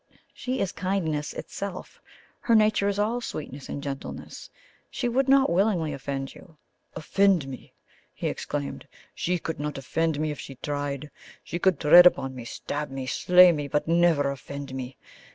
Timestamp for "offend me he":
6.95-8.27